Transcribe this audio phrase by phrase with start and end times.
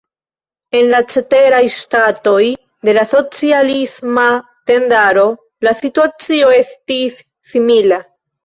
[0.77, 2.39] En la ceteraj ŝtatoj
[2.89, 4.25] de la socialisma
[4.71, 5.29] tendaro
[5.69, 7.21] la situacio estis
[7.53, 8.05] simila.